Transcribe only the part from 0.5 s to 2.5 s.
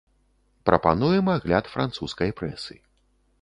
Прапануем агляд французскай